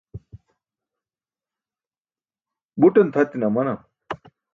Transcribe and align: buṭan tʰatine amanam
buṭan 2.79 3.07
tʰatine 3.13 3.45
amanam 3.47 3.79